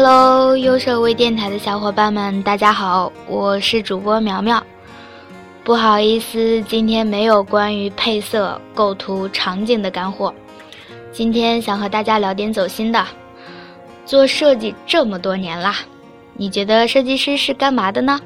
[0.00, 4.62] Hello，优设微电台的小伙伴们，大家好，我是主播苗苗。
[5.64, 10.32] 不好意思，今天没有关于配色、构图、场景的干货。
[11.10, 13.04] 今天想和大家聊点走心的。
[14.06, 15.78] 做设计这么多年啦，
[16.34, 18.20] 你觉得设计师是干嘛的呢？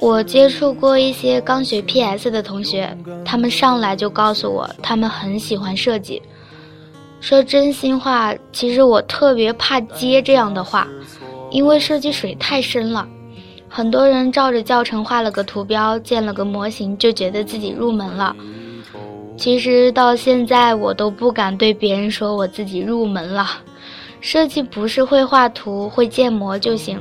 [0.00, 6.20] 我接触过一些刚学 PS 的同学，他们上来就告诉我，他们很喜欢设计。
[7.20, 10.86] 说真心话，其实我特别怕接这样的话，
[11.50, 13.06] 因为设计水太深了。
[13.68, 18.34] 很多人照着教程画了个图标，建了个模型，就觉得自己入门了。
[19.36, 23.46] 其实到现在，我都不敢对别人说我自己入门了。
[24.20, 27.00] 设计不是会画图、会建模就行，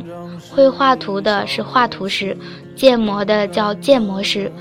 [0.51, 2.37] 会画图的是画图师，
[2.75, 4.51] 建模的叫建模师，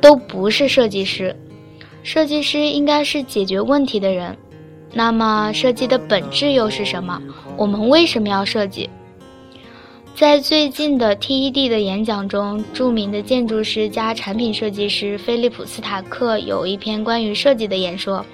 [0.00, 1.34] 都不是设计师。
[2.02, 4.34] 设计师应该是解决问题的人。
[4.92, 7.20] 那么，设计的本质又是什么？
[7.56, 8.88] 我们为什么要设计？
[10.14, 18.24] 在最近的 TED 的演讲中，著名的建筑师加产品设计师菲利普斯塔克有一篇关于设计的演说。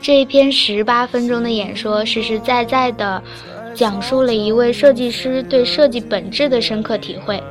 [0.00, 3.22] 这一篇十八分钟的演说，实实在在地
[3.74, 7.42] 讲述了一位设计师对设计本质的深刻体会。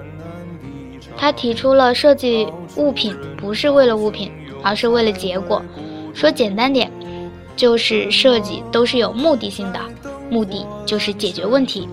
[1.16, 4.32] 他提出了设计物品不是为了物品，
[4.64, 5.64] 而是为了结果。
[6.16, 6.92] 说简单点。
[7.56, 9.80] 就是设计都是有目的性的，
[10.30, 11.88] 目的就是解决问题。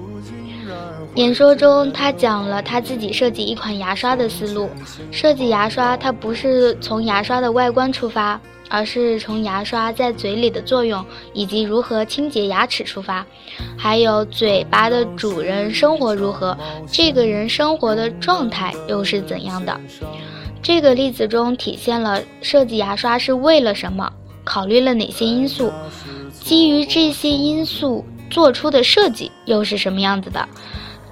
[1.14, 4.70] 演说中，他讲了他自己设计一款牙刷的思路。
[5.10, 13.26] 设计牙刷，它不是从牙刷的外观出发，而是从牙刷在嘴里的作用以及如何清洁牙齿出发，
[13.76, 19.80] 还有嘴巴的主人生活如何，这个人生活的状态又是怎样的。
[20.62, 24.12] 这个例子中体现了设计牙刷是为了什么。
[24.48, 25.70] 考虑了哪些因素？
[26.40, 30.48] 基于这些因素做出的设计又是什么样子的？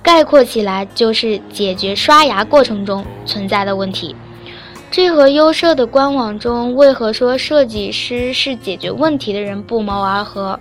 [0.03, 4.17] 概括起来就是解决刷牙过程中存在的问题。
[4.91, 10.59] 这和优设的官网中为何说设计师是解决问题的人不谋而合。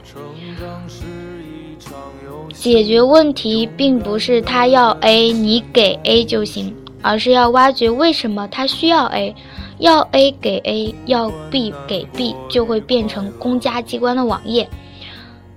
[2.51, 9.35] 解决问题并不是他要 A 你给 A 就行，而是要挖掘为什么他需要 A。
[9.79, 14.65] 要 A 给 A，要 B 给 B，就会变成公家机关的网页，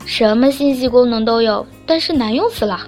[0.05, 2.81] 什么信息功能都有，但是难用死了。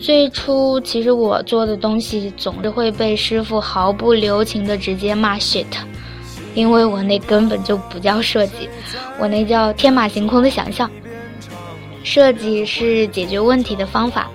[0.00, 5.64] 最初其实我做的东西总是会被师傅毫不留情的直接骂 shit，
[6.56, 8.68] 因为我那根本就不叫设计，
[9.20, 10.90] 我那叫天马行空的想象。
[12.02, 14.28] 设计是解决问题的方法。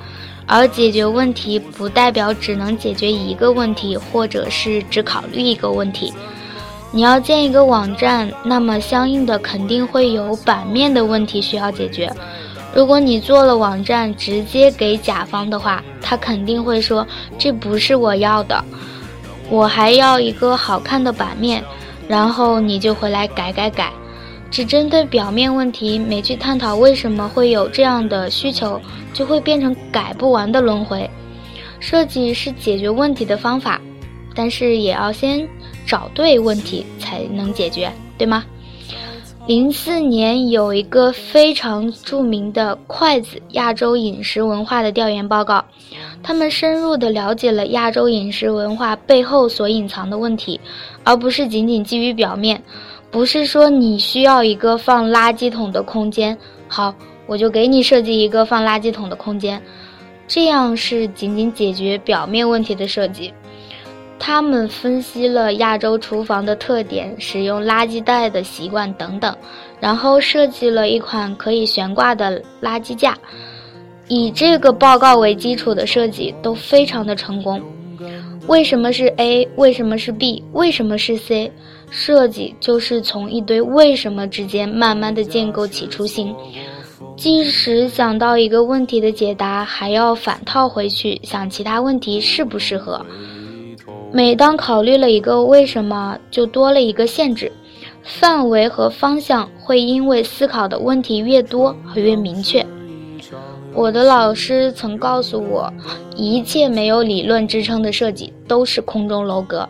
[0.53, 6.13] 而解决问题不代表只能解决一个问题，或者是只考虑一个问题。
[6.91, 12.11] 你要建一个网站，那么相应的肯定会有版面的问题需要解决。
[12.75, 17.07] 如果你做了网站直接给甲方的话，他肯定会说
[17.37, 18.61] 这不是我要的，
[19.49, 21.63] 我还要一个好看的版面，
[22.09, 23.93] 然后你就回来改改改。
[24.51, 28.79] 只针对表面问题，没去探讨为什么会有这样的需求，
[29.13, 31.09] 就会变成改不完的轮回。
[31.79, 33.81] 设计是解决问题的方法，
[34.35, 35.47] 但是也要先
[35.85, 38.43] 找对问题才能解决，对吗？
[39.47, 45.65] 零四年有一个非常著名的筷子亚洲饮食文化的调研报告，
[46.21, 50.59] 他们深入的了解了亚洲饮食文化背后所隐藏的问题，
[51.03, 52.61] 而不是仅仅基于表面。
[53.11, 56.35] 不是说你需要一个放垃圾桶的空间，
[56.67, 56.95] 好，
[57.27, 59.61] 我就给你设计一个放垃圾桶的空间，
[60.27, 63.33] 这样是仅仅解决表面问题的设计。
[64.17, 69.35] 他们分析了亚洲厨房的特点、使用垃圾袋的习惯等等，
[69.79, 73.17] 然后设计了一款可以悬挂的垃圾架。
[74.07, 77.61] 以这个报告为基础的设计都非常的成功。
[78.47, 79.47] 为什么是 A？
[79.55, 80.43] 为什么是 B？
[80.53, 81.51] 为什么是 C？
[81.91, 86.33] 设计就是从一堆为什么之间慢慢的建构起初心，
[87.17, 93.05] 即使想到一个问题的解答，还要反套回去想其他问题适不适合。
[94.13, 97.51] 每当考虑了一个为什么，就多了一个限制，
[98.03, 102.65] 范围和方向会因为思考的问题越多而越明确。
[103.73, 105.71] 我的老师曾告诉我，
[106.15, 109.67] 一切没有理论支撑的设计都是空中楼阁。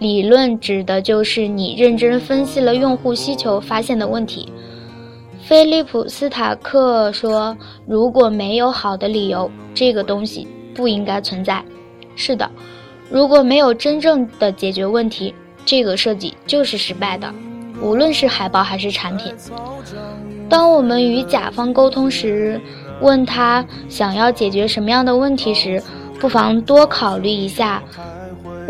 [0.00, 4.50] 理论指的就是你认真分析了用户需求发现的问题。
[5.46, 7.54] 菲利普斯塔克说
[7.86, 11.62] ：“如果没有好的理由，这个东西不应该存在。”
[12.16, 12.50] 是的，
[13.10, 15.34] 如果没有真正的解决问题，
[15.66, 17.30] 这个设计就是失败的，
[17.82, 19.34] 无论是海报还是产品。
[20.48, 22.58] 当我们与甲方沟通时，
[23.02, 25.82] 问他想要解决什么样的问题时，
[26.18, 27.82] 不妨多考虑一下，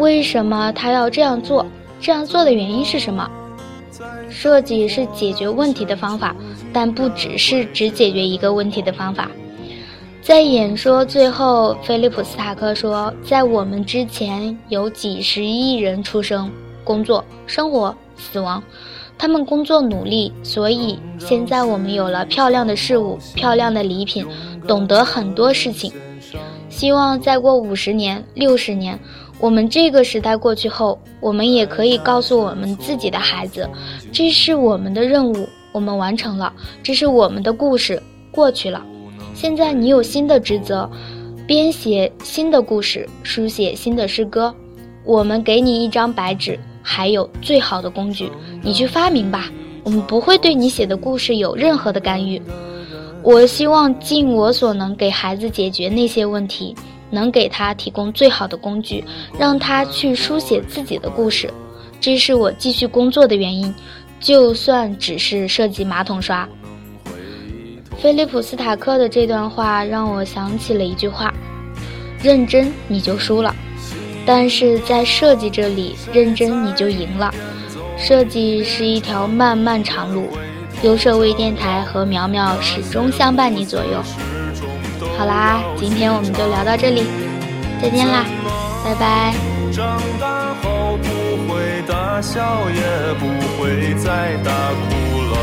[0.01, 1.65] 为什么他要这样做？
[2.01, 3.31] 这样做的原因是什么？
[4.31, 6.35] 设计是解决问题的方法，
[6.73, 9.31] 但不只是只解决一个问题的方法。
[10.23, 16.51] 在演说最后，菲利普斯塔克说：“在我们之前，有几十亿人出生、
[16.83, 18.63] 工作、生活、死亡，
[19.19, 24.27] 他们工作努力，所以现在我们有了漂亮的事物、漂亮的礼品，
[24.67, 25.93] 懂得很多事情。
[26.71, 28.99] 希望再过五十年、六十年。”
[29.41, 33.69] 我们这个时代过去后，我们也可以告诉我们自己的孩子，
[34.13, 36.53] 这是我们的任务，我们完成了，
[36.83, 38.01] 这是我们的故事，
[38.31, 38.85] 过去了。
[39.35, 40.89] 现在你有新的职责，
[41.47, 44.55] 编写新的故事，书写新的诗歌。
[45.05, 48.31] 我们给你一张白纸，还有最好的工具，
[48.63, 49.51] 你去发明吧。
[49.83, 52.41] 我们不会对你写的故事有任何的干预。
[53.23, 56.77] 我希望尽我所能给孩子解决那些问题。
[57.11, 59.05] 能给他提供最好的工具，
[59.39, 61.53] 让他去书写自己的故事，
[62.01, 63.75] 这是我继续工作的原因。
[64.21, 66.47] 就算只是设计马桶刷。
[67.97, 71.33] 菲利普斯塔克的这段话让我想起了一句话：
[72.23, 73.55] 认真你就输了，
[74.27, 77.33] 但是在设计这里，认真你就赢了。
[77.97, 80.29] 设计是一条漫漫长路，
[80.83, 84.03] 优设微电台和苗苗始终相伴你左右。
[85.19, 87.05] 好啦，今天我们就聊到这里，
[87.81, 88.25] 再见啦，
[88.85, 89.35] 拜拜。
[89.73, 91.09] 长大后不
[91.53, 92.83] 会大笑，也
[93.19, 93.27] 不
[93.57, 94.89] 会再大哭
[95.31, 95.35] 了。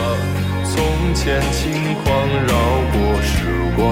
[0.64, 0.76] 从
[1.14, 2.06] 前轻狂
[2.46, 2.54] 绕
[2.92, 3.36] 过时
[3.76, 3.86] 光，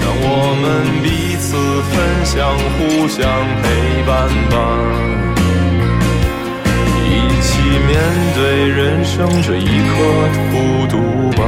[0.00, 0.30] 让我
[0.60, 0.64] 们
[1.02, 1.06] 彼
[1.36, 1.56] 此
[1.88, 2.36] 分享，
[2.76, 3.24] 互相
[3.62, 4.12] 陪伴
[4.50, 4.54] 吧。
[7.04, 7.48] 一起
[7.86, 7.90] 面
[8.34, 9.94] 对人生这一刻
[10.50, 10.54] 孤
[10.88, 10.96] 独
[11.36, 11.40] 吧。